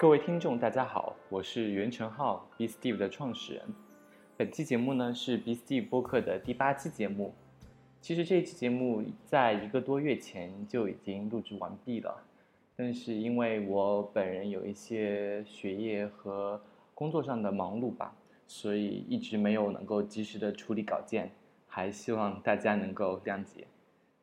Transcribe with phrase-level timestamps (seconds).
[0.00, 3.64] 各位听众，大家好，我是袁成浩，B Steve 的创始人。
[4.36, 7.34] 本期节目呢是 B Steve 播客的第八期节目。
[8.00, 12.16] 其实这一期节目在一个多月前就已经录制完毕了，
[12.76, 16.62] 但是因为我本人有一些学业和
[16.94, 18.14] 工作上的忙碌吧，
[18.46, 21.32] 所以一直没有能够及时的处理稿件，
[21.66, 23.66] 还希望大家能够谅解。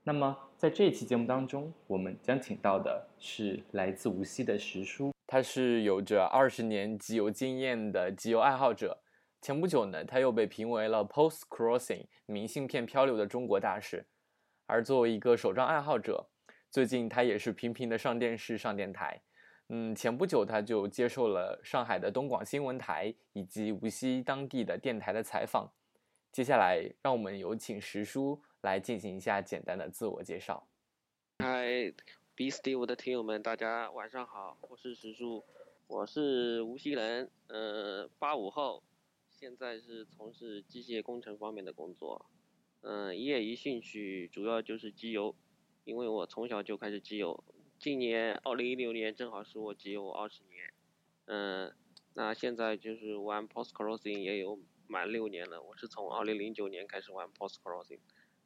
[0.05, 9.02] 那么在这一期节目当中，我们将请到的是来自无锡的石叔，他是有着二十年集邮经验的集邮爱好者。
[9.42, 14.07] 前不久呢，他又被评为了 Post Crossing 明信片漂流的中国大使。
[14.66, 16.28] 而作为一个手账爱好者，
[16.71, 19.21] 最近他也是频频的上电视、上电台。
[19.69, 25.71] 嗯，前不久他就接受了上海的东广新闻台以及无锡当地的电台的采访。
[26.32, 30.68] 接下来，让我们有请石叔来进行一下简单的自我介绍。
[31.39, 31.94] 嗨
[32.36, 35.41] ，B Steve 的听友们，大家晚上好，我是石叔，
[35.88, 38.83] 我是无锡人，呃，八五后。
[39.30, 42.25] 现在是从事机械工程方面的工作，
[42.81, 45.33] 嗯，业余兴趣主要就是机油，
[45.86, 47.42] 因为我从小就开始机油，
[47.80, 50.73] 今年二零一六年正好是我机油二十年，
[51.25, 51.73] 嗯，
[52.14, 57.99] 那现在就是玩 Post Crossing 也有满六年了，我是从二零零九年开始玩 Post Crossing，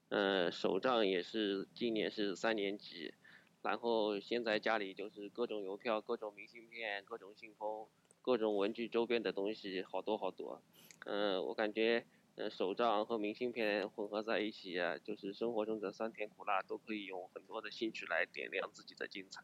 [0.09, 3.13] 嗯，手账也是今年是三年级，
[3.61, 7.87] 然后现在家里就是各种邮票、各种明信片、各种信封。
[8.21, 10.61] 各种文具周边的东西好多好多，
[11.05, 19.41] 嗯，我感觉，嗯，手账和明信片混合在一起，就是生活中的酸甜苦辣都可以用很多的兴趣来点亮自己的精彩。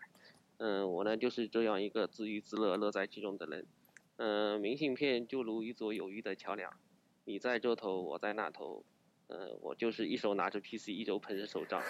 [0.58, 3.66] 嗯，我呢就是这样一个自娱自乐、乐在其中的人。
[4.18, 6.72] 嗯，明信片就如一座友谊的桥梁，
[7.24, 8.84] 你在这头，我在那头，
[9.28, 11.82] 嗯，我就是一手拿着 PC，一手捧着手杖，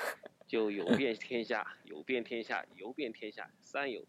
[0.48, 4.06] 就游遍天下，游遍天下，游遍天下，三游。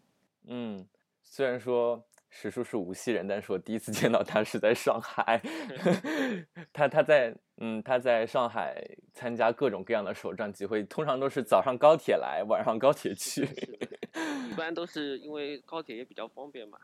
[0.47, 0.87] 嗯，
[1.23, 2.07] 虽然说。
[2.29, 5.41] 史叔是无锡人，但是我第一次见到他是在上海。
[6.73, 13.47] 他他在嗯他在上海参加各种各样的手杖集会，通常都是早上高铁来，晚上高铁去。
[14.51, 16.77] 一般都是因为高铁也比较方便嘛，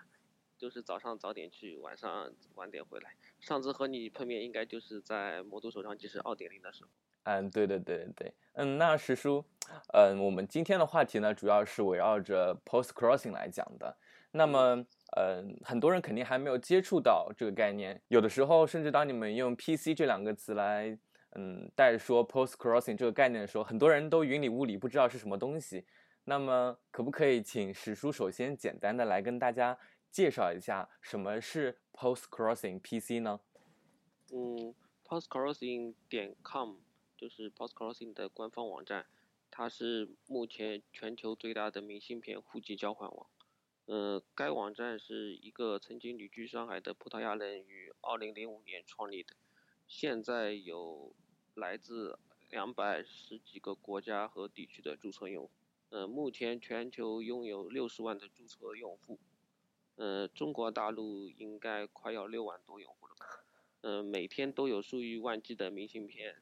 [0.64, 3.14] 就是早上早点去，晚上晚点回来。
[3.42, 6.90] 上次和你碰面应该就是在魔都手账集是二点零的时候。
[7.24, 9.44] 嗯，对对对对，嗯，那石叔，
[9.94, 13.98] 嗯，我们今天的话题呢，主要是围绕着 post crossing 来讲的。
[14.32, 14.86] 那么。
[15.16, 18.02] 嗯，很多人肯定还没有接触到这个概念。
[18.08, 20.98] 有的时候，甚至当你们用 PC 这两个词来，
[21.36, 25.86] 嗯，代说 post crossing 这个概念的时候，很多人都云里雾里，不知道是什么东西。
[26.24, 29.78] 那么，可不可以请史叔首先简单的来跟大家
[30.14, 33.40] 介绍一下什么是 post crossing PC 呢？
[34.32, 36.76] 嗯，post crossing 点 com
[37.18, 39.08] 就是 post crossing 的官方网站，
[39.50, 43.26] 它是目前全球最大的明信片户籍交换网。
[43.86, 49.36] 呃，该网站是一个曾经旅居上海的葡萄牙人于2005年创立的，
[49.88, 51.16] 现在有
[51.56, 52.20] 来自
[52.52, 55.52] 两百十几个国家和地区的注册用户。
[55.90, 59.20] 呃，目前全球拥有六十万的注册用户，
[59.96, 63.26] 呃，中国大陆应该快要六万多用户了吧？
[63.82, 66.36] 呃，每天都有数以万计的明信片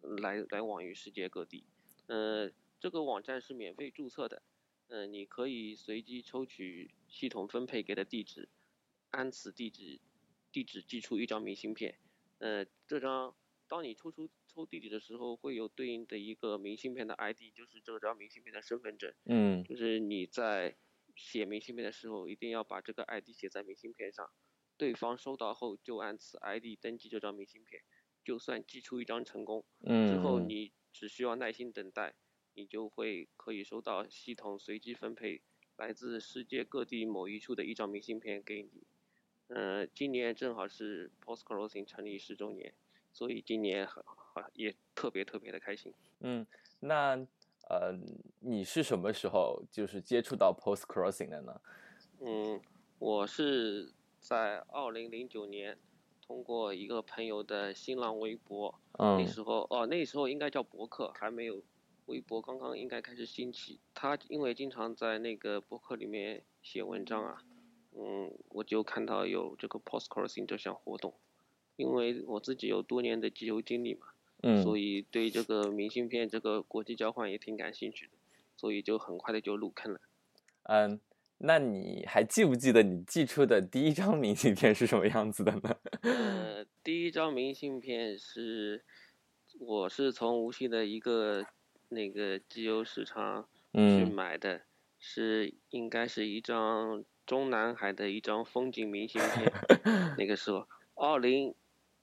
[0.00, 1.64] 来来往于世界各地。
[2.06, 4.42] 呃，这个网站是免费注册的。
[4.88, 8.48] 嗯，你可以随机抽取系统分配给的地址，
[9.10, 9.98] 按此地址
[10.52, 11.98] 地址寄出一张明信片。
[12.38, 13.34] 呃，这张
[13.68, 19.14] 当你抽出抽地址的时候，会有对应的一个明信片的 ID，就是这张明信片的身份证。
[19.24, 19.64] 嗯。
[19.64, 20.76] 就是你在
[21.14, 24.30] 写明信片的时候，一定要把这个 ID 写在明信片上，
[24.76, 27.82] 对方收到后就按此 ID 登记这张明信片，
[28.24, 29.64] 就算寄出一张成功。
[29.84, 30.08] 嗯。
[30.08, 32.14] 之后你只需要耐心等待。
[32.54, 35.40] 你就会可以收到系统随机分配
[35.78, 38.86] 来自世界各地某一处的一张明信片给你。
[39.46, 42.74] 呃，今年正好是 Post Crossing 成立十周年，
[43.10, 44.04] 所以今年很
[44.52, 45.94] 也特别特别的开心。
[46.20, 46.46] 嗯，
[46.80, 47.26] 那
[47.68, 47.98] 呃，
[48.40, 51.60] 你是什么时候就是接触到 Post Crossing 的呢？
[52.20, 52.60] 嗯，
[52.98, 55.78] 我是在二零零九年
[56.20, 61.62] 通过一个朋友的新浪微博，那时候哦，那时候应该叫博客，还没有。
[62.06, 67.44] 微博刚刚应该开始兴起，他因为经常在那个博客里面写文章啊，
[67.92, 71.14] 嗯，我就看到有这个 post crossing 这项活动，
[71.76, 74.08] 因为我自己有多年的集邮经历嘛，
[74.42, 78.12] 嗯，所以对这个明信片这个国际交换也挺感兴趣的，
[78.56, 80.00] 所以就很快的就入坑了。
[80.64, 81.00] 嗯，
[81.38, 85.76] 那你还记不记得你寄出的第一张明信片是什么样子的呢？
[86.02, 88.84] 呃，第一张明信片是，
[89.58, 91.46] 我是从无锡的一个。
[91.94, 94.62] 那个集邮市场去买的，
[94.98, 99.52] 是应该是一张中南海的一张风景明信片，
[100.16, 101.54] 那个时候二零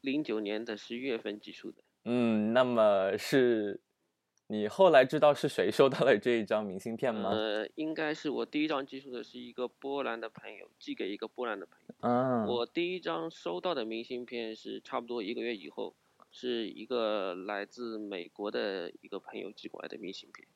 [0.01, 1.81] 零九年的十一月份寄出的。
[2.11, 3.79] 嗯，那么是
[4.47, 7.29] 你后来知道是谁收到了这一张明信片吗？
[7.29, 11.95] 呃，应该是我第一张寄出的是一个波兰的朋友寄给一个波兰的朋友。
[11.99, 15.93] 嗯，我第一张收到的明信片是差不多一个月以后，
[16.31, 20.47] 是一个来自美国的一个朋友寄过来的明信片。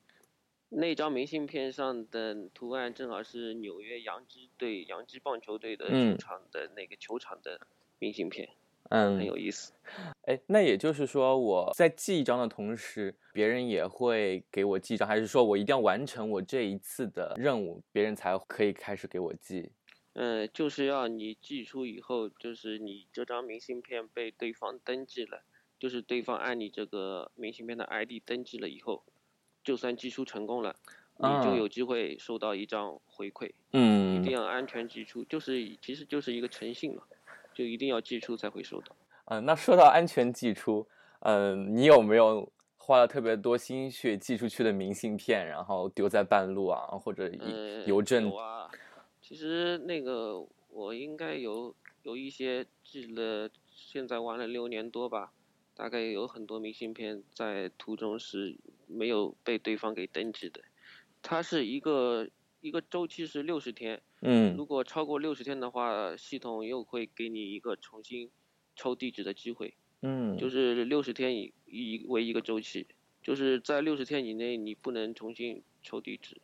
[0.70, 7.60] 那张明信片上的图案正好是纽约洋基队洋基棒球队的球场的那个球场的
[8.00, 8.48] 明信片。
[8.48, 8.56] 嗯，
[8.90, 9.72] 很有意思。
[10.22, 19.70] 哎，那也就是说，我在寄一张的同时，别人也会给我寄一张，还是说我一定要完成我这一次的任务，别人才可以开始给我寄？
[20.14, 25.42] 嗯，就是要你寄出以后，就是你这张明信片被对方登记了，
[25.78, 29.04] 就是对方按你这个明信片的 ID 登记了以后，
[29.62, 30.76] 就算寄出成功了，
[31.18, 33.50] 你就有机会收到一张回馈。
[33.72, 37.02] 嗯，一定要安全寄出，就是其实就是一个诚信嘛。
[37.54, 38.96] 就一定要寄出才会收到。
[39.26, 40.86] 嗯，那说到安全寄出，
[41.20, 47.30] 嗯，你有没有花了特别多心血寄出去的明信片，然后丢在半路啊，或者
[47.86, 48.28] 邮政？
[48.28, 48.70] 有啊，
[49.22, 55.32] 其实那个我应该有有一些寄了，现在玩了六年多吧，
[55.74, 58.54] 大概有很多明信片在途中是
[58.86, 60.60] 没有被对方给登记的。
[61.22, 62.28] 它是一个
[62.64, 64.00] 一个周期是六十天。
[64.22, 68.30] 嗯，如果超过六十天的话，系统又会给你一个重新
[68.74, 69.74] 抽地址的机会。
[70.00, 72.86] 嗯，就是六十天以以为一个周期，
[73.22, 76.40] 就是在六十天以内你不能重新抽地址，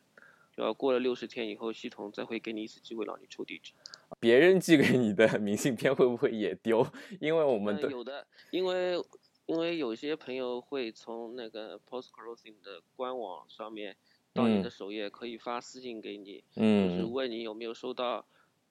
[0.55, 3.73] 就要过了六十天以后，系统再会给你一次机会让你抽地址。
[4.19, 6.85] 别人寄给你的明信片会不会也丢？
[7.19, 9.03] 因为我们的有的，因为
[9.47, 13.97] 因为有些朋友会从那个 Postcrossing 的官网上面。
[14.33, 18.25] 到你的首页可以发私信给你，就是问你有没有收到。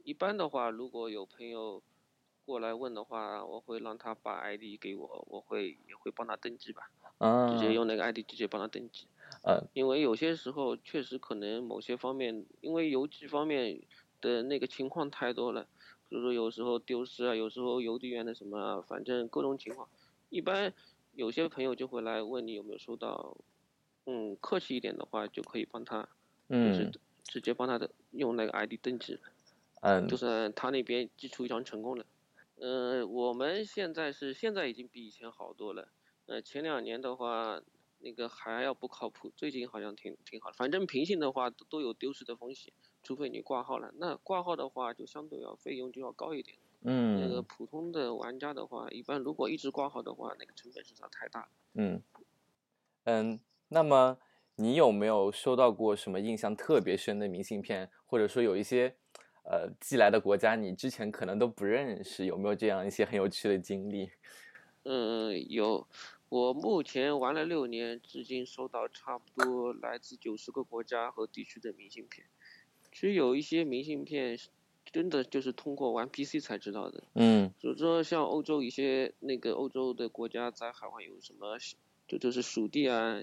[0.04, 1.82] 一般的话，如果有朋友
[2.46, 6.90] 过来问的话，我会让他把 ID 给我，我会也会帮他登记吧，
[7.50, 9.06] 直接用那个 ID 直接帮他登记。
[9.42, 13.82] 嗯，因为有些时候确实可能某些方面，因为邮寄方面
[14.20, 15.68] 的那个情况太多了，
[16.08, 19.86] 比如说有时候丢失啊，有时候邮递员的什么，反正各种情况。
[20.30, 20.72] 一般
[21.12, 23.36] 有些朋友就会来问你有没有收到。
[24.12, 26.08] 嗯，客气一点的话，就可以帮他，
[26.48, 26.90] 就是
[27.22, 29.20] 直接帮他的用那个 ID 登记，
[29.82, 32.04] 嗯，就算他那边寄出一张成功了。
[32.56, 35.88] 嗯，我们现在是现在已经比以前好多了。
[36.26, 37.62] 呃，前两年的话，
[38.00, 40.50] 那个还要不靠谱，最近好像挺挺好。
[40.52, 42.72] 反正平信的话都都有丢失的风险，
[43.04, 43.94] 除非你挂号了。
[43.96, 46.58] 那挂号的话，就相对要费用就要高一点。
[46.82, 51.48] 嗯，那个普通的玩家的话，一般如果一直挂号的话，那个成本实在太大了。
[51.74, 52.02] 嗯，
[53.04, 53.40] 嗯。
[53.72, 54.18] 那么
[54.56, 58.94] 你有没有收到过什么印象特别深的明信片，或者说有一些，
[59.44, 64.10] 呃，寄来的国家你之前可能都不认识，有没有这样一些很有趣的经历？
[64.82, 65.86] 嗯，有。
[66.28, 72.26] 我目前玩了六年，至今收到差不多来自九十个国家和地区的明信片。
[72.92, 74.38] 其实有一些明信片，
[74.92, 77.04] 真的就是通过玩 PC 才知道的。
[77.14, 77.52] 嗯。
[77.60, 81.56] 比如说像欧洲一些那个欧洲的国家在海外有什么？
[82.10, 83.20] 就就是属地啊，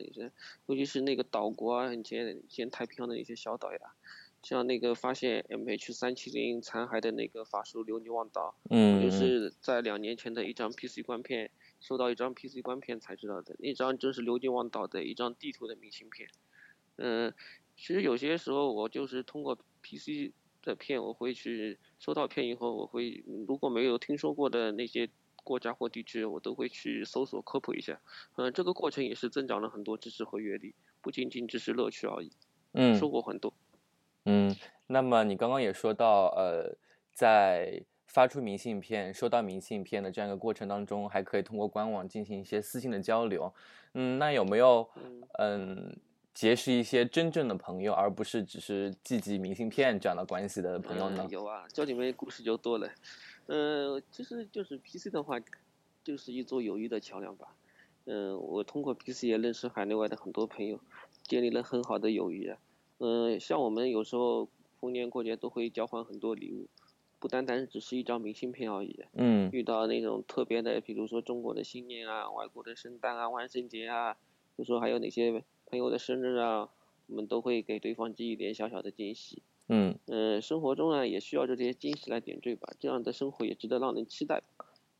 [0.65, 3.79] 尤其是那个岛国啊，以前以前太平洋的一些小岛呀，
[4.41, 16.29] 像那个发现 MH 三七零残骸的那个法属留尼旺岛，嗯，就是在两年前的一张 PC 光片，收到一张 PC 光片才知道的，那张就是留尼旺岛的一张地图的明信片。
[16.95, 17.33] 嗯，
[17.75, 20.31] 其实有些时候我就是通过 PC
[20.63, 25.09] 的片，我会去收到片以后，我会如果没有听说过的那些。
[25.47, 27.97] 国家或地区，我都会去搜索科普一下。
[28.35, 32.29] 嗯，这个过程也是增长了很多知识和阅历，不仅仅只是乐趣而已。
[32.73, 33.53] 嗯，收获很多。
[34.25, 34.53] 嗯，
[34.87, 36.75] 那么你刚刚也说到，呃，
[37.13, 43.53] 在发出明信片、收到明信片的这样一个过程当中，还可以通过官网进行一些私信的交流。
[43.93, 44.85] 嗯，那有没有
[45.39, 45.97] 嗯
[46.33, 51.25] 结识一些真正的朋友，而不是只是寄寄明信片这样的关系的朋友呢？
[51.29, 52.87] 有啊，这里面故事就多了。
[53.47, 55.39] 嗯，其实就是 PC 的话，
[56.03, 57.55] 就是一座友谊的桥梁吧。
[58.05, 60.79] 嗯，我通过 PC 也认识海内外的很多朋友，
[61.23, 62.53] 建立了很好的友谊。
[62.99, 64.47] 嗯，像我们有时候
[64.79, 66.67] 逢年过节都会交换很多礼物，
[67.19, 69.05] 不单单只是一张明信片而已。
[69.13, 69.49] 嗯。
[69.51, 74.17] 遇到那种特别的，比如说中国的新年啊，外国的圣诞啊，万圣节啊，
[74.57, 76.69] 就说还有哪些朋友的生日啊，
[77.07, 79.41] 我们都会给对方寄一点小小的惊喜。
[79.69, 84.43] 嗯呃，生活中啊也需要这些惊喜来点缀吧，这样的生活也值得让人期待。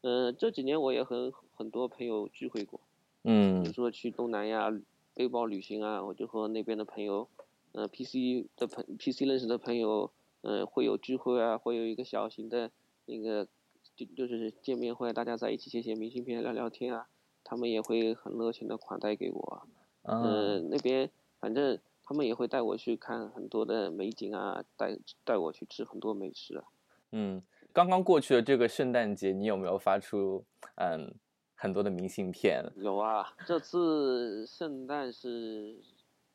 [0.01, 2.79] 嗯，这几年我也和很多朋友聚会过，
[3.23, 4.71] 嗯，比如说去东南亚
[5.13, 7.27] 背包旅行啊，我就和那边的朋友，
[7.71, 12.69] 呃，PC 的朋 PC 认识的朋友，呃，会有聚会啊，会有一个小型的
[13.05, 13.47] 那个
[13.95, 17.07] 就就是见面会，大家在一起写写明信片、聊聊天啊，
[17.43, 19.67] 他们也会很热情的款待给我。
[20.03, 21.09] 嗯，那边
[21.39, 26.63] 反正他们也会带我去看很多的美景啊，带带我去吃很多美食啊。
[27.11, 30.45] 嗯，刚刚过去的这个圣诞节，你有没有发出
[30.75, 31.13] 嗯
[31.53, 32.63] 很多的明信片？
[32.77, 35.75] 有啊，这次圣诞是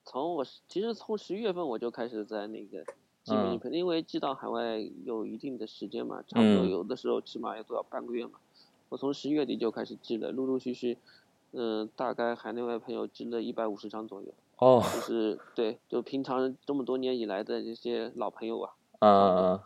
[0.05, 2.85] 从我其实从十一月份我就开始在那个
[3.23, 8.33] 寄明信片，因为寄到海外有一定的时间嘛，差不多有的时候起码要都要半个月嘛。
[8.91, 10.99] 我从十一月底就开始寄了，陆陆续续。
[11.55, 14.35] 嗯，大概海内外朋友寄了一百五十张左右。
[14.63, 18.71] 哦，就是对，就平常这么多年以来的这些老朋友啊。
[19.01, 19.61] 嗯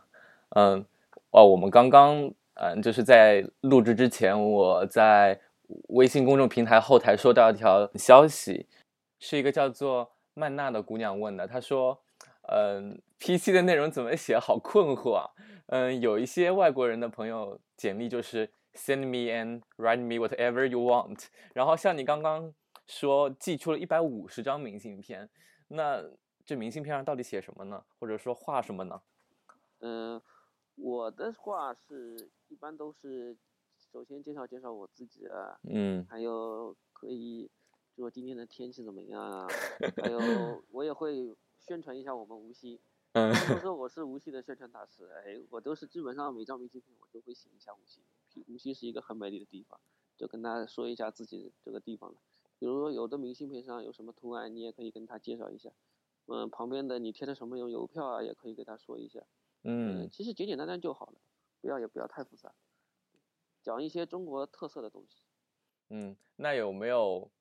[0.55, 0.85] 嗯，
[1.29, 5.39] 哦，我们刚刚嗯，就是在录制之前，我在
[5.89, 8.65] 微信公众平台后台收到一条消息，
[9.19, 11.45] 是一个叫做曼娜的姑娘问的。
[11.45, 11.99] 她说
[12.49, 14.39] ：“嗯，PC 的内容怎么写？
[14.39, 15.29] 好困惑啊。
[15.67, 21.29] 嗯，有一些外国人的朋友简历就是。” Send me and write me whatever you want。
[21.55, 22.53] 然后像你刚刚
[22.87, 25.29] 说寄出了一百五十张明信片，
[25.67, 26.03] 那
[26.45, 27.83] 这明信片上到底写什么呢？
[27.99, 29.01] 或者说画什么呢？
[29.79, 30.21] 嗯，
[30.75, 33.37] 我的话是一般都是
[33.91, 37.49] 首先介绍介绍我自己啊，嗯，还有可以
[37.95, 39.47] 说今天的天气怎么样啊，
[40.01, 40.19] 还有
[40.71, 42.79] 我也会宣传一下我们无锡。
[43.13, 47.99] 嗯，都说我是无锡的宣传大使，哎，我都是基本上每张明信片我都会写一下无锡。
[48.47, 49.79] 无锡是一个很美丽的地方，
[50.15, 52.13] 就跟大家说一下自己这个地方
[52.59, 55.71] 比如说有的明信片上有什么图案，你也可以跟他介绍一下。
[56.25, 59.25] 嗯，旁边的你贴的什么邮邮票啊，也可以给他说一下。
[59.63, 61.19] 嗯，其实简简单单就好了，
[61.61, 62.53] 不要也不要太复杂，
[63.61, 65.21] 讲一些中国特色的东西。
[65.89, 67.31] 嗯，那有没有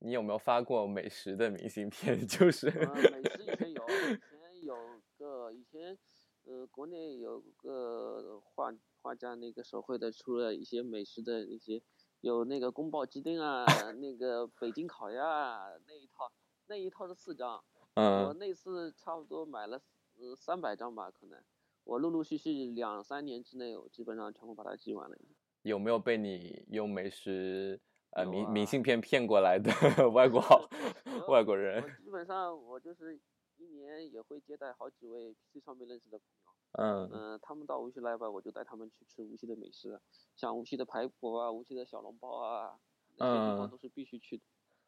[0.00, 2.18] 你有没有发过美食的明信片？
[2.28, 2.66] 就是。
[2.70, 4.76] 美食以前有，以前有
[5.16, 5.98] 个以前。
[6.44, 11.82] 呃，国内有个画画家，那个手绘的，出了一些美食的那些，
[12.20, 13.64] 有那个宫保鸡丁啊，
[13.98, 16.30] 那个北京烤鸭啊那一套，
[16.66, 17.62] 那一套是四张。
[17.94, 18.24] 嗯。
[18.26, 19.80] 我那次差不多买了
[20.18, 21.40] 呃三百张吧，可能。
[21.84, 25.16] 我陆陆续续两三年之内，我基本上全部把它寄完了。
[25.62, 29.70] 有没有被你用美食呃明明信片骗过来的
[30.10, 30.40] 外国
[31.28, 31.82] 外国人？
[32.04, 33.20] 基本上我就是。
[33.60, 40.00] 一年也会接待好几位 PC 上面认识的朋友，嗯嗯，他们到无锡来吧，我就带他们去吃无锡的美食，
[40.36, 42.78] 像无锡的排骨啊，无锡的小笼包啊，
[43.16, 44.44] 那些地方都是必须去的。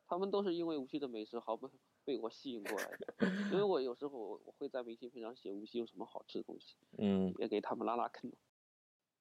[0.06, 1.68] 他们都是因为无锡的美食，好被
[2.04, 3.26] 被我吸引过来的。
[3.50, 8.30] 因为我有时候我会在明信片上写无锡有什么好吃的东西， 嗯，也给他们拉拉坑。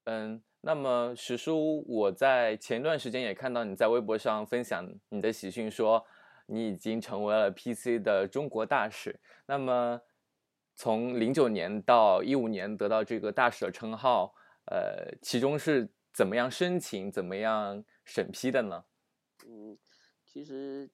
[0.04, 6.06] 嗯，那么史叔，我在前段时间也看到你在微博上分享你的喜讯说。
[6.48, 9.18] 你已经成为了 PC 的中国大使。
[9.46, 10.02] 那么，
[10.76, 14.34] 从零九年到一五年得到这个大使的称号，
[14.66, 18.86] 呃，其中是怎么样申请、怎么样审批的呢？
[19.46, 19.78] 嗯，
[20.26, 20.90] 其实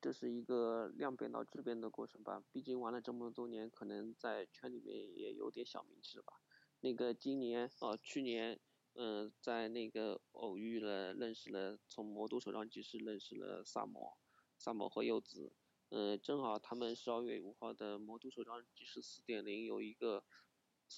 [0.00, 2.42] 这是一个量变到质变的过程吧。
[2.50, 6.34] 毕竟玩了这么多年，可能在圈里面也有点小名气了吧。
[6.80, 8.60] 那个今年哦，去年，
[8.94, 14.16] 嗯，在那个偶遇了、认识了，从魔都首张集市认识了萨摩。
[14.58, 15.52] 萨摩和柚子，
[15.90, 20.24] 嗯，正好他们十二月五号的魔都首张集市四点零有一个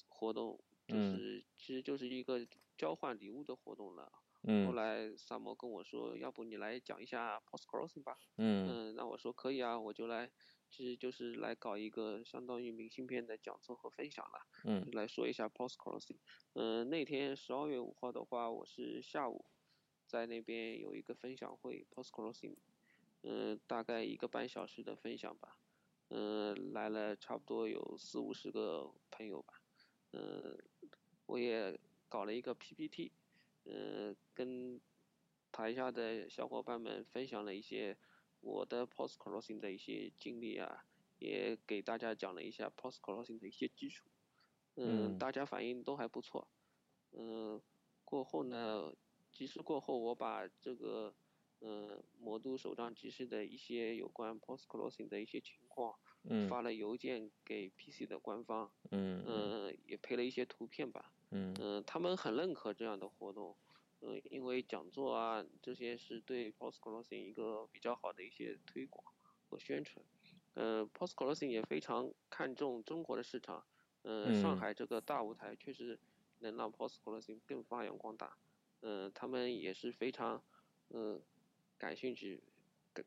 [0.09, 4.13] 活动，就是其实就是一个交换礼物的活动了。
[4.43, 4.67] 嗯。
[4.67, 8.17] 后来萨摩跟我说，要不你来讲一下 Post Crossing 吧。
[8.37, 8.67] 嗯。
[8.69, 10.31] 嗯，那我说可以啊，我就来，
[10.71, 14.47] 其实就是来搞一个相当于明信片的讲座和分享了。
[14.65, 14.89] 嗯。
[14.93, 16.19] 来说一下 Post Crossing。
[16.55, 19.45] 嗯，那天十二月五号的话，我是下午
[20.07, 22.57] 在那边有一个分享会 Post Crossing。
[23.31, 25.59] 嗯，大概一个半小时的分享吧。
[26.09, 29.61] 嗯，来了差不多有四五十个朋友吧。
[30.13, 30.59] 嗯，
[31.27, 33.13] 我也搞了一个 PPT，
[33.65, 34.81] 嗯，跟
[35.53, 37.99] 台下的小伙伴们分享了一些
[38.41, 40.87] 我的 Post Crossing 的一些经历啊，
[41.19, 44.09] 也给大家讲了一下 Post Crossing 的一些基础。
[44.77, 46.49] 嗯，大家反应都还不错。
[47.13, 47.61] 嗯，
[48.07, 48.91] 过后呢，
[49.31, 51.15] 其实过后我把这个。
[51.61, 63.57] 嗯，魔都首张集市的一些有关 Post Crossing 的一些情况，嗯，发了邮件给 PC 的官方，嗯，呃，也配了一些图片吧，嗯，嗯，他们很认可这样的活动，
[64.01, 69.05] 嗯，因为讲座啊这些是对 Post Crossing 一个比较好的一些推广
[69.49, 70.05] 和宣传，
[70.55, 73.65] 嗯，Post Crossing 也非常看重中国的市场，
[74.03, 75.99] 嗯，上海这个大舞台确实
[76.39, 78.37] 能让 Post Crossing 更发扬光大，
[78.83, 80.41] 嗯，他们也是非常，
[80.91, 81.21] 嗯。
[81.79, 82.43] 感兴趣，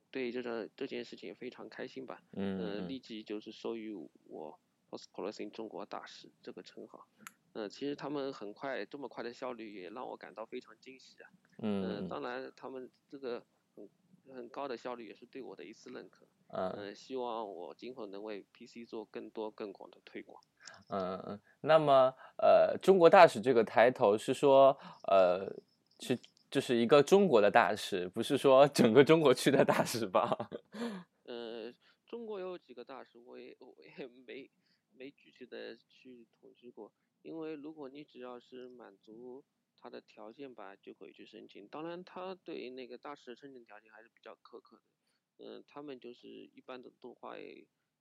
[0.09, 2.21] 对这个这件事情非常开心吧？
[2.31, 3.93] 嗯嗯，立即就是授予
[4.27, 4.57] 我
[4.89, 7.05] Post Crossing 中国大使这个称号。
[7.53, 11.29] 嗯，其实他们很快这么快的效率也让我感到非常惊喜啊。
[11.57, 13.89] 嗯，当然他们这个很
[14.33, 16.25] 很高的效率也是对我的一次认可。
[16.53, 20.41] 嗯，希望我今后能为 PC 做更多更广的推广。
[20.87, 25.53] 嗯，那么呃，中国大使这个抬头是说呃，
[25.99, 26.17] 是
[26.51, 30.49] 就是一个中国的大使，不是说整个中国区的大使吧？
[31.23, 31.73] 呃，
[32.05, 34.51] 中国有几个大使，我也我也没
[34.91, 36.91] 没具体的去统计过。
[37.21, 39.45] 因为如果你只要是满足
[39.77, 41.65] 他的条件吧，就可以去申请。
[41.69, 44.83] 当然，他对那个大使申请条件还是比较苛刻的。
[45.37, 47.35] 嗯，他们就是一般的动画，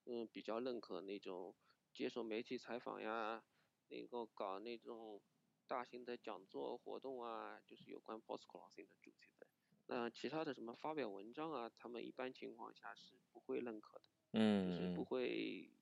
[0.07, 1.55] 嗯，比较认可那种
[1.95, 3.45] 接受媒体采访呀，
[3.91, 5.23] 能够搞那种
[5.71, 9.47] 大型的讲座活动啊，就是有关 post crossing 的主题的。
[9.87, 14.05] 那其他的什么发表文章啊，他们一般情况下是不会认可的。
[14.33, 14.69] 嗯。
[14.69, 15.29] 就是不会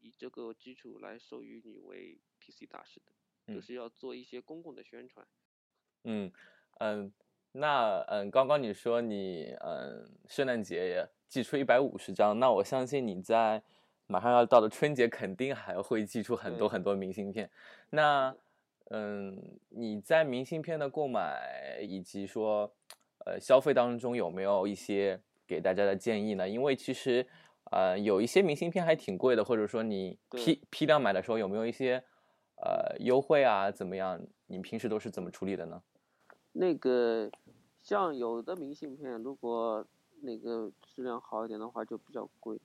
[0.00, 3.54] 以这个基础来授予你为 PC 大师的。
[3.54, 5.26] 就是要做一些公共的宣传。
[6.04, 6.30] 嗯
[6.80, 7.10] 嗯，
[7.52, 13.62] 那嗯，刚刚你说你嗯，圣诞节也寄出一百五十张，那我相信你在
[14.06, 17.50] 马上要到的春节肯定还会寄出很多很多明信片。
[17.88, 18.36] 那
[18.90, 22.72] 嗯，你在明信片的购买以及说
[23.26, 26.48] 呃消费当中有没有一些给大家的建议呢？
[26.48, 27.26] 因为其实
[27.70, 32.02] 呃有一些明信片还挺贵的，或者说你批批量买的时候有没有一些？
[32.60, 34.20] 呃，优惠啊，怎么样？
[34.48, 35.80] 你平时都是怎么处理的呢？
[36.50, 37.30] 那个，
[37.80, 39.86] 像有的明信片，如果
[40.22, 42.58] 那个质量好一点的话，就比较贵。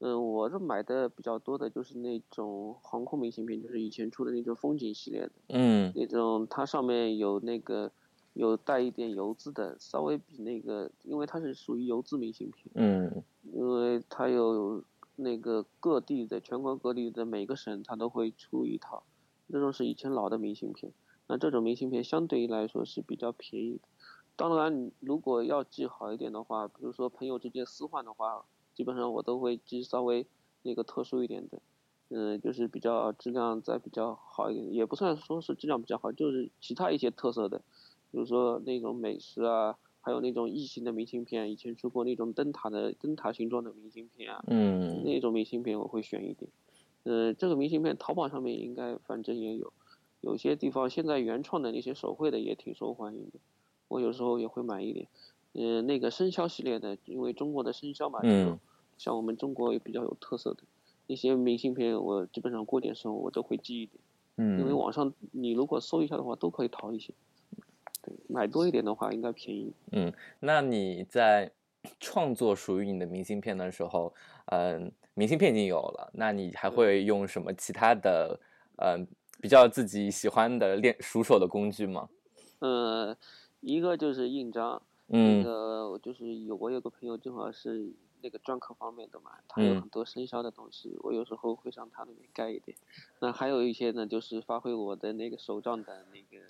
[0.00, 5.32] 嗯，我这买的比较多的就是那种航空明信片，就是以前出的那种风景系列的。
[5.48, 5.92] 嗯。
[5.94, 7.92] 那种它上面有那个
[8.32, 12.70] 有带一点油渍的，稍微比那个，因为它是属于油渍明信片。
[12.74, 13.22] 嗯。
[13.52, 14.82] 因为它有
[15.16, 19.02] 那个各地的全国各地的每个省，它都会出一套。
[19.48, 20.92] 那种是以前老的明信片，
[21.26, 23.88] 那这种明信片相对于来说是比较便宜的。
[24.36, 30.26] 当然，如果要寄好一点的话，比如说朋友之间私换的话，基本上我都会寄稍微
[30.62, 31.60] 那个特殊一点的，
[32.08, 37.58] 嗯，就是比较质量再比较好一点，也不算说是质量比较好，就是其他一些特色的，
[38.10, 46.50] 比如说那种美食啊，还有那种异形的明信片，以前出过那种灯塔的灯塔形状的明信片啊，嗯，那种明信片我会选一点。
[47.04, 49.72] 嗯，这个明信片淘宝上面应该反正也有，
[50.20, 53.38] 有些地方现在原创的那些手绘的也挺受欢迎的，
[53.88, 55.08] 我有时候也会买一点。
[55.52, 58.58] 嗯，那个生肖系列的，因为中国的生肖嘛，嗯，
[58.98, 60.62] 像我们中国也比较有特色的
[61.06, 64.00] 那些明信片，我基本上过点时候我都会寄一点。
[64.36, 67.12] 嗯，因为网上你如果搜一下的话，都可以淘一些。
[68.02, 69.72] 对，买多一点的话应该便宜。
[69.92, 71.50] 嗯，那你在
[72.00, 74.12] 创作属于你的明信片的时候，
[74.46, 74.92] 嗯。
[75.14, 78.40] 明信片已经有了，那你还会用什么其他的，
[78.76, 79.06] 嗯，
[79.42, 82.08] 比较自己喜欢的练熟手的工具吗？
[82.60, 83.14] 嗯，
[83.60, 84.80] 一个就是印章，
[85.12, 87.92] 那个就是有我有个朋友正好是
[88.22, 92.76] 那个篆刻方面的嘛，他有很多生肖的东西，我有时候会上他那边盖一点。
[93.20, 96.44] 那还有一些呢，就是发挥我的那个手账的那个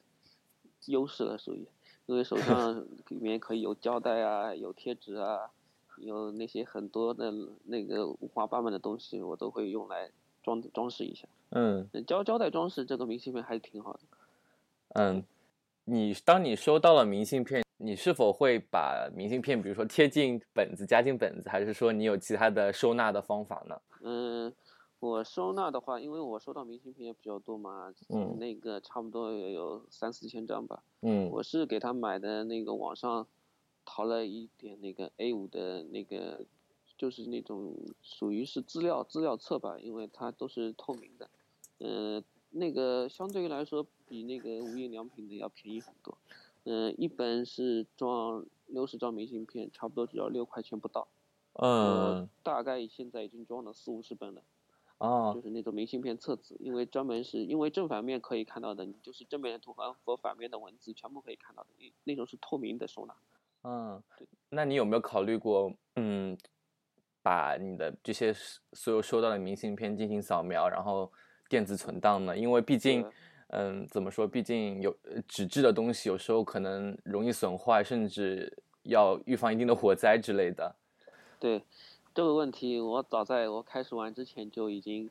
[0.87, 1.67] 优势了，属于，
[2.07, 5.51] 因为手账 里面可以有胶带啊，有贴纸啊。
[5.97, 7.31] 有那些很多的
[7.65, 10.11] 那个五花八门的东西，我都会用来
[10.43, 11.29] 装装饰一下。
[11.51, 14.01] 嗯，胶胶带装饰这个明信片还是挺好的。
[14.95, 15.23] 嗯，
[15.85, 23.81] 你当你收到了明信片，你是否会把明信片，比如说贴进本子、夹进本子，还是说你有其他的收纳的方法呢？
[24.03, 24.53] 嗯，
[24.99, 30.83] 我收纳的话，因为我收到明信片也比较多嘛，嗯，那个差不多也有三四千张吧。
[31.01, 33.27] 嗯，我是给他买的那个网上。
[33.83, 36.45] 淘了一点那个 A 五的那个，
[36.97, 41.29] 就是那种属于是资料资料册吧，因为它都是透明的，
[41.79, 46.17] 嗯，那个相对于来说比那个无印良品的要便宜很多，
[46.65, 51.09] 嗯，一本是装六十张明信片，差不多只要六块钱不到，
[51.55, 54.43] 嗯，大概现在已经装了四五十本了，
[54.99, 63.17] 哦，就是那种明信片册子，因为专门是因为正反面可以看到的，你就是正面的图案和反面的文字全部可以看到的，那那种是透明的收纳。
[63.63, 64.03] 嗯，
[64.49, 66.37] 那你有没有考虑过，嗯，
[67.23, 68.33] 把你的这些
[68.73, 71.13] 所有收到的明信片进行扫描，然后
[71.49, 72.37] 电子存档呢？
[72.37, 73.13] 因为毕竟，嗯，
[73.89, 74.27] 怎么说？
[74.27, 80.75] 毕竟有纸质的东西，有时候可能容易损坏，甚至要预防一定的火灾之类的。
[81.39, 81.63] 对，
[82.15, 85.11] 这个问题我早在我开始玩之前就已经。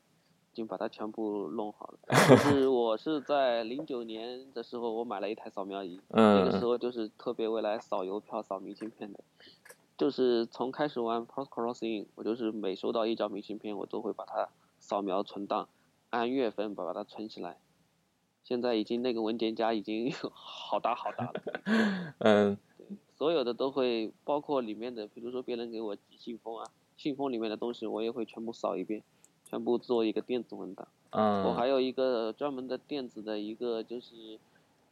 [0.52, 1.98] 已经把它全部弄好了。
[2.28, 9.20] 就是 我是在零九年的时候，我买了一台扫描仪，那个时候就是特别为来扫邮票、扫明信片的。
[9.96, 14.48] 就是从开始玩 Post Crossing，我就是每收到一张明信片，我都会把它
[14.80, 15.68] 扫描存档，
[16.10, 17.56] 按月份把把它存起来。
[18.42, 21.32] 现在已经那个文件夹已经 好大好大了。
[22.18, 26.64] 嗯，对，所有的都会包括里面的，比如说别人给我寄信封啊，
[26.96, 29.02] 信封里面的东西我也会全部扫一遍，
[29.48, 30.88] 全部做一个电子文档。
[31.10, 34.38] 嗯，我还有一个专门的电子的一个就是，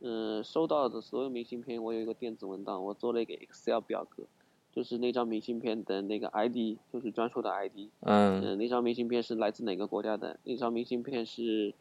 [0.00, 4.24] 嗯，收到的所有明信片我有一个电子文档，我做了一个 Excel 表格，
[4.72, 7.88] 就是那张明信片的那个 ID 就是专属的 ID。
[8.00, 10.38] 嗯嗯，那张明信片是来自哪个国家的？
[10.44, 11.72] 那张明信片是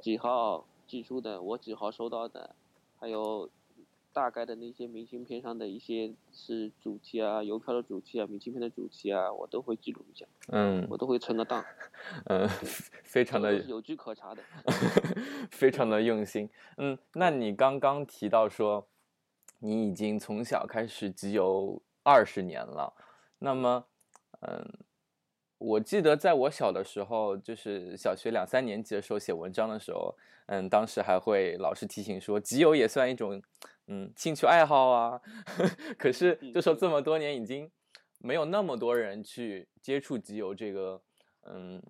[0.00, 1.42] 几号寄出的？
[1.42, 2.54] 我几号收到的？
[2.98, 3.50] 还有
[4.12, 11.62] 大概的那些明信片上的一些是主题啊、邮票的主题啊、明信片的主题啊，我都会记录一下，嗯我都会存个档，
[12.24, 12.48] 嗯，
[13.04, 14.42] 非常的有据可查的。
[15.50, 16.48] 非常的用心。
[16.78, 18.88] 嗯，那你刚刚提到说，
[19.58, 22.94] 你已经从小开始集邮二十年了，
[23.38, 23.84] 那么，
[24.40, 24.66] 嗯，
[25.58, 30.14] 我记得在我小的时候，就是小学两三年级的时候写文章的时候，
[30.46, 33.42] 嗯，当时还会老师提醒说，集邮也算一种，
[33.86, 35.20] 嗯，兴趣爱好啊。
[35.98, 37.70] 可是嗯就说这么多年已经
[38.18, 41.00] 没有那么多人去接触集邮这个，
[41.46, 41.82] 嗯，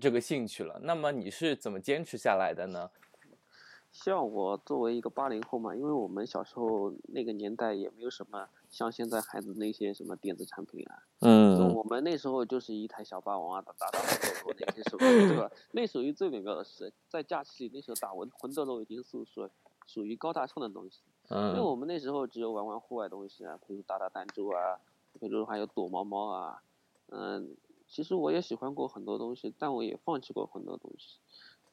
[0.00, 0.80] 这个兴趣了。
[0.82, 2.90] 那么你是怎么坚持下来的呢？
[3.92, 15.48] 像我作为一个八零后嘛，因为我们小时候那个年代也没有什么像现在孩子那些什么电子产品啊，就嗯我们那时候就是一台小霸王啊，打打打魂斗罗那些手机，对吧？
[15.70, 19.48] 那属于最美妙的是，在假期里那时候打魂魂斗罗已经是属
[19.86, 24.80] 属于高大上的东西，因为嗯我们那时候只有玩玩户外东西啊，比如打打弹珠啊，
[25.20, 26.60] 比如还有躲猫猫啊，
[27.10, 27.56] 嗯，
[27.86, 31.20] 其实我也喜欢过很多东西，但我也放弃过很多东西。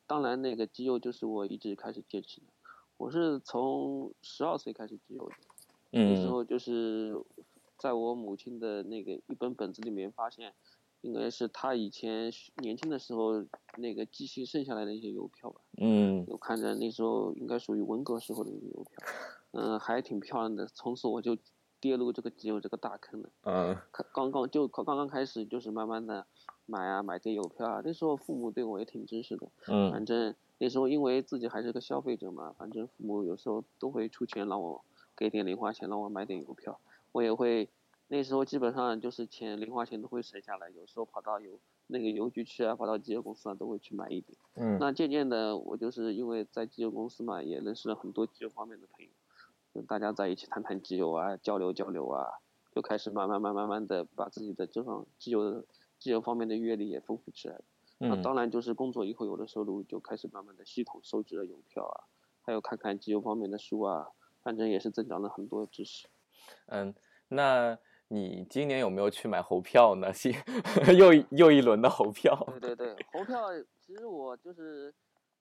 [0.05, 2.47] 当然，那个肌肉就是我一直开始坚持的。
[2.97, 5.35] 我是从十二岁开始肌肉的，
[5.91, 7.13] 那时嗯候就是
[7.77, 10.53] 在我母亲的那个一本本子里面发现，
[11.01, 13.43] 应该是她以前年轻的时候
[13.77, 15.59] 那个寄信剩下来的一些邮票吧。
[15.77, 19.03] 嗯我看着那时候应该属于文革时候的一个邮票，
[19.51, 20.65] 嗯，还挺漂亮的。
[20.67, 21.35] 从此我就
[21.79, 23.29] 跌入这个集邮这个大坑了。
[23.43, 26.25] 嗯开刚刚就刚刚开始就是慢慢的
[26.67, 29.47] 买啊买这邮票啊，那时候父母对我也挺支持的。
[29.67, 34.85] 嗯反正那时候因为自己还是个消费者嘛，反正父母有时候都会出钱让我
[35.21, 36.79] 给点零花钱，让我买点邮票，
[37.11, 37.69] 我也会。
[38.07, 44.35] 那时候基本上就是钱零花钱都会省下来，有时候跑到邮那个邮局去啊，跑到集邮公司啊，都会去买一点。
[44.55, 49.11] 嗯那渐渐的，我就是因为在集邮公司嘛，也认识了很多集邮方面的朋友，
[49.75, 52.27] 就大家在一起谈谈机油啊，交流交流啊，
[52.73, 55.63] 就开始慢慢慢慢慢的把自己的这种机油的
[55.99, 57.63] 集邮方面的阅历也丰富起来了。
[57.99, 64.09] 那嗯当然就是工作以后有了收入，就开始慢慢的系统收集了邮票啊，还有看看机油方面的书啊，
[64.43, 66.07] 反正也是增长了很多知识。
[66.67, 66.93] 嗯，
[67.29, 67.77] 那
[68.07, 70.11] 你今年有没有去买猴票呢？
[70.13, 70.33] 新
[70.97, 72.35] 又一又一轮的猴票。
[72.59, 73.47] 对对对，猴票
[73.79, 74.93] 其实我就是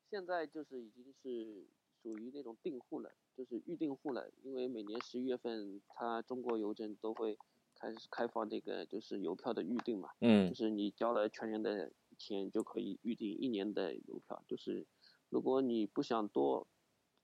[0.09, 1.67] 现在就是已经是
[2.03, 7.37] 属于那种订户了，就是预订户了，因为每年十一月份，它中国邮政都会
[7.79, 14.87] 开始开放这个就是邮票的预订嘛，嗯就是你交了全年的钱就可以预订一年的邮票，就是
[15.29, 16.67] 如果你不想多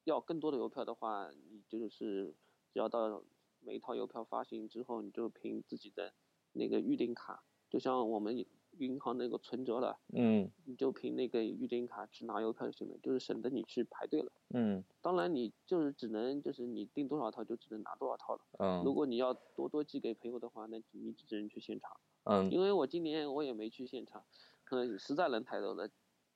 [0.07, 2.35] 要更多的邮票的话，你就是
[2.73, 3.23] 只要到
[3.61, 6.13] 每一套邮票发行之后，你就凭自己的
[6.53, 8.47] 那个预订卡，就像我们
[8.79, 14.31] 银行那个存折了，嗯你就凭那个预订卡去拿邮票就行了，就是省得你去排队了。
[14.55, 18.43] 嗯当然，你就是只能就是你订多少套就只能拿多少套了。
[18.59, 21.91] 嗯如嗯果你要多多寄给朋友的话，那你只能去现场。
[22.25, 24.25] 嗯因为我今年我也没去现场，
[24.63, 25.89] 可能，实在人太多了。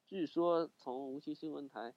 [0.07, 1.95] 据说从无锡新闻台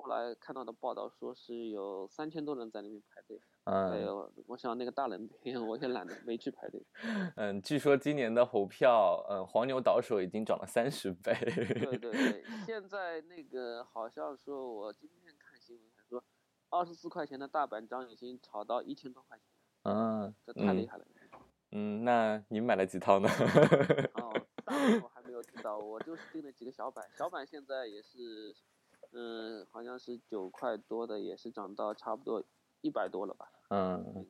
[0.00, 3.40] 后来看到的报道说是有三千多人在那边排队。
[3.62, 6.82] 还嗯有，我想那个大冷天我也懒得没去排队。
[7.36, 11.32] 嗯，据说今年的猴票，嗯，黄牛倒手已经涨了三十倍。
[11.44, 16.24] 对对对， 现在那个好像说，我今天看新闻还说，
[16.70, 19.46] 二十四块钱的大板张已经炒到一千多块钱
[19.84, 21.04] 了，嗯这太厉嗯害了。
[21.72, 23.28] 嗯，那你买了几套呢？
[24.14, 24.32] 哦，
[24.64, 28.52] 大板我还没有知道，我就是订了几个小板，小板现在也是，
[29.12, 32.42] 嗯，好像是九块多的，也是涨到差不多
[32.80, 33.50] 一百多了吧。
[33.70, 34.26] 嗯，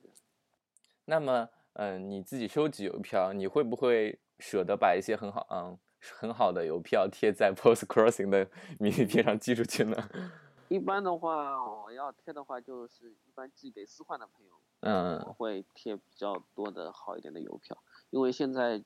[1.05, 5.79] 那么，嗯，你自己收集邮票，你会不会舍得把一些很好，嗯，
[6.19, 9.97] 很好的邮票贴在 Post Crossing 的明信片上寄出去呢？
[10.69, 17.77] 一般的话，我要贴的话，就是一般寄给四换的朋友，我嗯会贴比较多的好一点的邮票，
[18.11, 18.83] 因为现在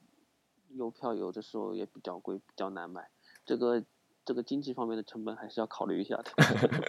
[0.70, 3.10] 邮票有的时候也比较贵，比较难买，
[3.44, 3.84] 这个
[4.24, 6.30] 这个经济方面的成本还是要考虑一下的。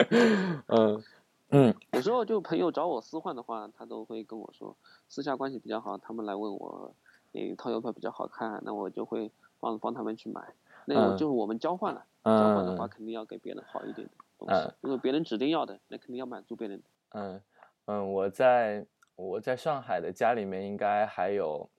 [0.67, 1.03] 嗯
[1.49, 4.75] 嗯有时候就朋友找我私换的话，他都会跟我说，
[5.07, 6.93] 私下关系比较好，他们来问我
[7.33, 10.41] 哪一套邮票比较好看，那我就会帮帮他们去买。
[10.85, 16.81] 那我就是我们交换了，交换的话肯定要给别人好一点的东西，因为别人指定要的，那肯定要满足别人。
[17.09, 17.41] 嗯
[17.85, 21.69] 嗯，我在我在上海的家里面应该还有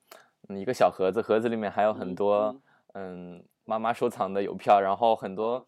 [0.49, 2.57] 一个小盒子，盒子里面还有很多
[2.95, 5.67] 嗯妈妈收藏的邮票，然后很多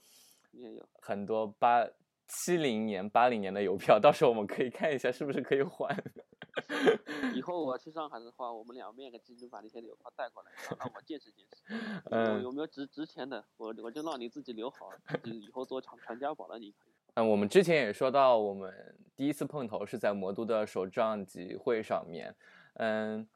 [0.52, 1.86] 也有很多八
[2.26, 5.94] 七零年八零年的邮票，到时候我们可以看一下是不是可以换。
[7.34, 11.74] 以后我去上海的话，我们俩面个基，把那些邮票带过来，让我见识见识。
[12.10, 13.44] 嗯，有没有值值钱的？
[13.56, 14.88] 我我就让你自己留好，
[15.24, 16.58] 以后做传传家宝了。
[16.58, 16.74] 你。
[17.14, 18.72] 嗯，我们之前也说到，我们
[19.16, 22.34] 第一次碰头是在魔都的手账集会上面。
[22.74, 23.26] 嗯，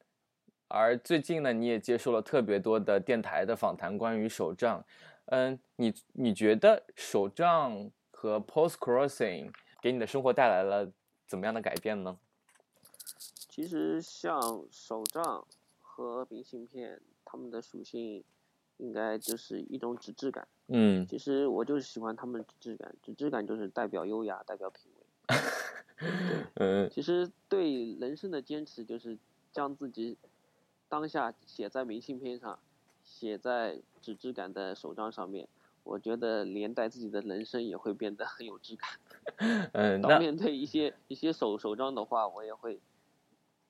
[0.72, 4.82] 而最近呢，你也接受了特别多的电台的访谈，关于手账。
[5.26, 10.90] 嗯，你你觉得手账和 post crossing 给你的生活带来了
[11.26, 12.16] 怎么样的改变呢？
[13.50, 15.46] 其实像手账
[15.82, 18.24] 和明信片，它们的属性
[18.78, 20.48] 应该就是一种纸质感。
[20.68, 25.36] 嗯，其实我就是喜欢它们纸质感，纸质感就是代表优雅，代表品味。
[26.56, 29.18] 嗯，其实对人生的坚持就是
[29.52, 30.16] 将自己
[30.92, 32.58] 当下写在明信片上，
[33.02, 35.48] 写在纸质感的手账上面。
[35.84, 38.90] 我觉得连带自己的人生也会变得很有质感。
[39.72, 42.78] 嗯，当面对一些一些手手账的话，我也会。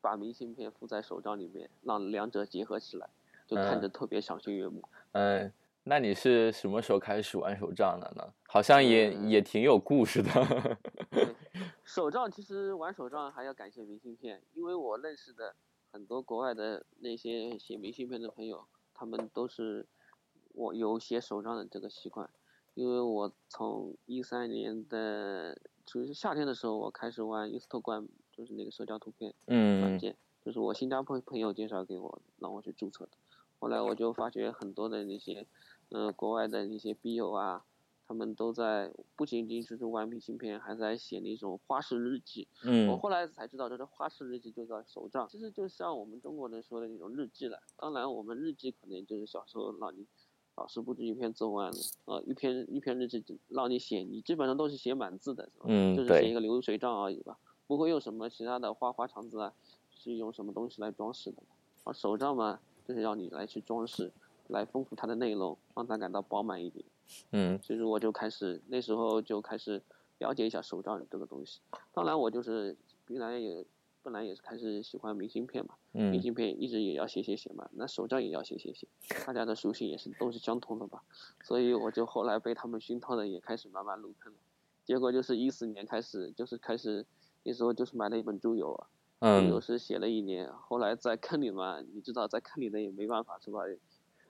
[0.00, 3.08] 把明信片附在手账里面，让两者结合起来，
[3.46, 4.82] 就看着特别赏心悦目。
[5.12, 5.52] 嗯，
[5.84, 8.34] 那你是什么时候开始玩手账的呢？
[8.48, 10.76] 好像也也挺有故事的。
[11.86, 15.54] 手账其实玩手账还要感谢明信片，因为我认识的
[15.92, 19.86] 很多国外的那些写明信片的朋友，他们都是
[20.54, 22.28] 我有写手账的这个习惯。
[22.74, 28.08] 因为我从一三年的就是夏天的时候，我开始玩 Instagram。
[28.34, 33.10] 就是那个社交图片软件，就是我新加坡朋友介绍给我，让我去注册的。
[33.60, 35.46] 后来我就发觉很多的那些，
[35.90, 37.62] 嗯，国外的那些笔友啊，
[38.12, 42.46] 他们都在不仅仅只是玩皮芯片，还在写那种花式日记。
[42.62, 42.86] 嗯。
[42.86, 47.58] 我后来才知道，这个花式日记就叫手账，其实就像我们中国人说的那种日记了。
[47.78, 50.06] 当然，我们日记可能就是小时候让你
[50.56, 51.72] 老师布置一篇作文，
[52.04, 57.38] 呃，一篇一篇日记让你写，你基本上都是写满字的，嗯，就是写一个流水账而已吧。
[57.66, 59.54] 不会用什么其他的花花肠子啊，
[59.88, 61.42] 是用什么东西来装饰的。
[61.84, 64.12] 而手账嘛，就是要你来去装饰，
[64.48, 66.84] 来丰富它的内容，让它感到饱满一点。
[67.30, 69.82] 嗯，所以说我就开始那时候就开始
[70.18, 71.60] 了解一下手账这个东西。
[71.92, 72.76] 当然我就是
[73.08, 73.64] 原来也
[74.02, 78.86] 本来也是开始喜欢明信片嘛，明信片一直也要写写写嘛，那手账也要写写写，
[79.26, 81.02] 大家的属性也是都是相同的吧。
[81.42, 84.38] 所以我就后来被他们熏陶的，也开始慢慢入坑了。
[84.84, 87.06] 结果就是一四年开始，就是开始。
[87.44, 88.72] 那时候就是买了一本猪油
[89.18, 93.62] 啊，猪油是写了一年，后来在坑里嘛，你知道在坑里的也没办法是吧？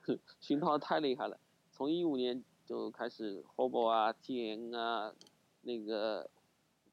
[0.41, 1.37] 熏陶太厉害了，
[1.71, 5.13] 从一五年就开始 Hobo 啊、TN 啊、
[5.61, 6.29] 那个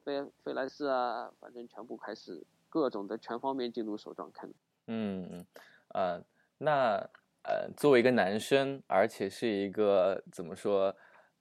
[0.04, 4.52] 飞飞来士啊，反正全部开始各种的全方面进入手账坑。
[4.86, 5.44] 嗯，
[5.88, 6.22] 呃，
[6.58, 6.96] 那
[7.42, 10.94] 呃，作为一个男生，而且是一个怎么说？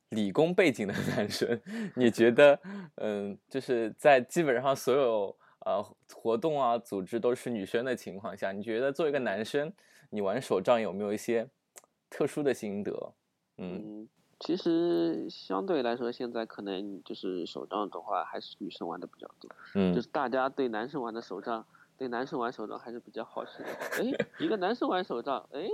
[0.10, 1.62] 理工背景的 男生，
[1.96, 2.60] 你觉得，
[2.96, 5.84] 嗯，就是在基本上所有呃
[6.15, 9.72] 活动啊、组织都是女生的情况下，你觉得作为一个男生，
[10.10, 11.48] 你玩手账有没有一些
[12.10, 13.13] 特殊的心得？
[13.58, 19.49] 嗯，其实相对来说，现在可能就是手账的话，还是女生玩的比较多。
[19.75, 21.65] 嗯，就是大家对男生玩的手账，
[21.97, 23.65] 对男生玩手账还是比较好奇的。
[23.97, 25.67] 哎，一个男生玩手账，哎，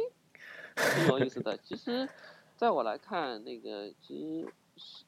[0.96, 1.58] 挺有意思的。
[1.58, 2.08] 其实。
[2.58, 4.48] 在我来看，那个其实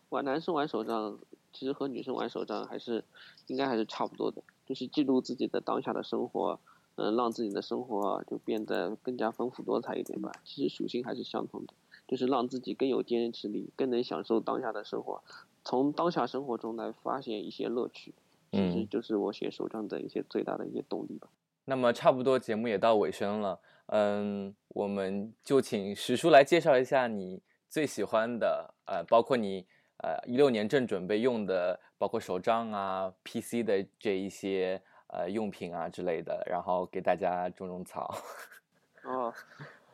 [0.10, 1.18] 玩男生玩手账，
[1.54, 3.02] 其实和女生玩手账还是
[3.46, 6.60] 应该还是差不多的，就是记录自己的当下的生活，
[6.96, 10.30] 嗯，让自己的生活就变得更加丰富多彩一点吧。
[10.44, 11.74] 其实属性还是相同的，
[12.08, 15.22] 就是让自己更有坚持力，更能享受当下的生活，
[15.64, 18.16] 从当下生活中来发现一些乐趣，
[18.52, 21.28] 其实就是我写手账的一些最大的一些动力吧。
[21.66, 23.60] 那么差不多节目也到尾声了。
[23.88, 29.66] 嗯，我们就请石叔来介绍一下你最喜欢的，呃，包括你
[29.98, 38.14] 呃一六年正准备用的，包括手账啊、PC 的这一些呃用品啊之类的，然后给大家种种草。
[39.04, 39.34] 哦，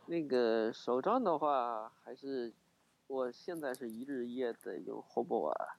[0.05, 2.53] 那个手账的话，还是
[3.07, 5.77] 我现在是一日一夜的用 Hobo 啊，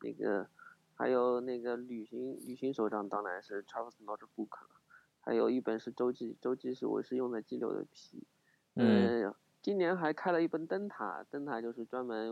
[0.00, 0.46] 那个
[0.94, 4.70] 还有那个旅行旅行手账，当然是 Travel Notebook 了。
[5.20, 8.22] 还有一本是周记，周记是我是用的 G 六的皮，
[8.74, 12.30] 嗯，今年还开了一本灯塔，灯塔就是专门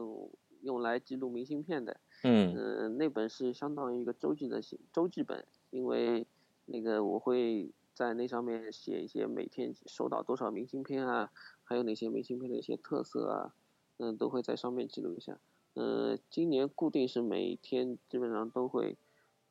[0.61, 4.61] 用来记录明信片的，嗯，那本是相当于一个周记的
[4.92, 6.26] 周记本，因为
[6.66, 11.31] 那个我会在那上面写一些每天收到多少明信片啊，
[11.64, 13.55] 还有哪些明信片的一些特色啊，
[13.98, 15.38] 嗯，都会在上面记录一下。
[15.74, 18.96] 嗯，今年固定是每天基本上都会，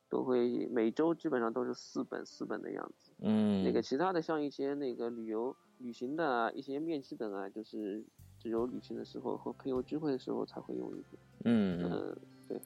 [0.09, 3.11] 都会每周基本上都是四本四本的样子。
[3.19, 8.03] 嗯，那个其他的像一些那个旅游旅行的啊，一些面基本啊，就是
[8.39, 11.21] 只有旅行的时候和朋友聚会的时候才会用一点。
[11.45, 12.61] 嗯嗯，对，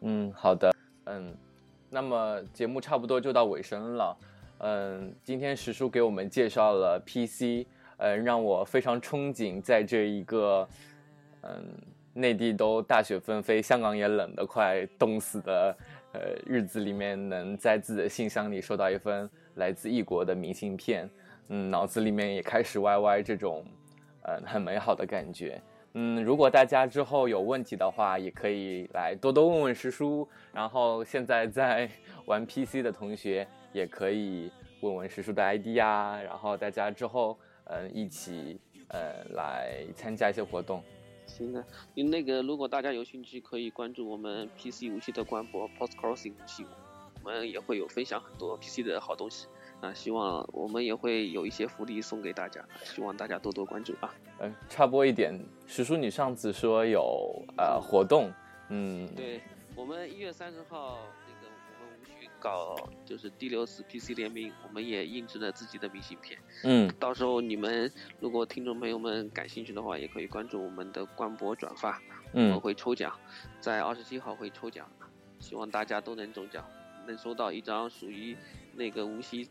[0.00, 1.36] 嗯，好的，嗯，
[1.90, 4.16] 那么节目差不多就到尾声了。
[4.66, 7.66] 嗯，今天石叔给我们介绍了 PC，
[7.98, 10.66] 嗯，让我非常憧憬在这一个，
[11.42, 11.66] 嗯，
[12.14, 15.76] 内地都大雪纷飞，香港也冷得快冻死的，
[16.14, 21.10] 呃，日子里面，能在自己的信箱里收到一封来自异国的明信片，
[21.48, 23.62] 嗯，脑子里面也开始歪歪这种，
[24.22, 25.60] 嗯，很美好的感觉。
[25.92, 30.26] 嗯，如果大家之后有问题的话，也可以来多多问问石叔。
[30.54, 31.86] 然后现在在
[32.24, 36.18] 玩 PC 的同学，也可以问问石叔的 ID 呀。
[36.22, 38.58] 然后大家之后，嗯，一起，
[38.88, 40.82] 呃，来参加一些活动。
[41.26, 41.62] 行的，
[41.94, 46.64] 你那个如果大家有兴趣，可以关注我们 PC 游戏的官博 Post Crossing 游戏，
[47.22, 49.46] 我们也会有分享很多 PC 的好东西。
[49.80, 54.14] 啊，希望我们也会有一些福利送给大家，希望大家多多关注啊。
[54.38, 58.32] 嗯，插播一点，石叔，你上次说有呃活动，
[58.70, 59.40] 嗯，对，
[59.74, 60.98] 我们一月三十号
[62.44, 62.76] 搞
[63.06, 66.38] 就是第六次 PC 联名，我们也印制了自己的明信片。
[66.62, 72.02] 嗯，到时候你们如果听众朋友们感兴趣的话，也可以关注我们的官博转发，
[72.34, 73.18] 我们嗯会抽奖，
[73.62, 74.86] 在二十七号会抽奖，
[75.40, 76.62] 希望大家都能中奖，
[77.06, 78.36] 能收到一张属于
[78.74, 79.48] 那个无锡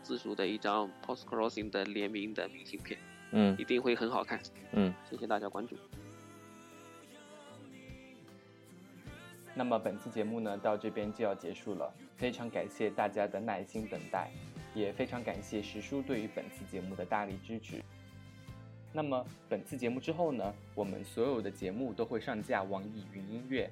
[0.00, 3.00] 自属的一张 Post Crossing 的联名的明信片，
[3.32, 4.40] 嗯一定会很好看。
[4.70, 5.76] 嗯，谢谢大家关注。
[9.58, 11.92] 那么本期节目呢，到这边就要结束了。
[12.16, 14.30] 非常感谢大家的耐心等待，
[14.72, 17.82] 也非常感谢石叔对于本次节目的大力支持。
[18.92, 23.68] 那么本次节目之后呢，我们所有的节目都会上架网易云音乐，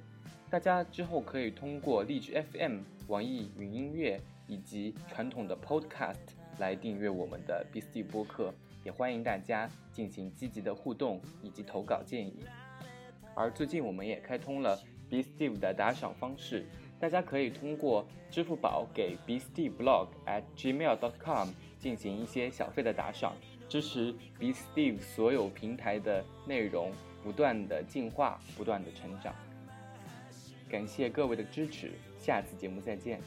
[0.49, 6.17] 大家之后可以通过荔枝 FM、网易云音乐以及传统的 Podcast
[6.57, 12.43] 来订阅我们的 B C 播客，也欢迎大家进行积极的互动以及投稿建议。
[13.33, 14.77] 而最近我们也开通了
[15.09, 16.65] B Steve 的打赏方式，
[16.99, 23.35] 大家可以通过支付宝给 B Steve Blog at Gmail dot com 进行一些小费的打赏，
[23.69, 26.91] 支持 B Steve 所有平台的内容
[27.23, 29.33] 不断的进化，不断的成长。
[30.69, 33.21] 感谢各位的支持，下次节目再见。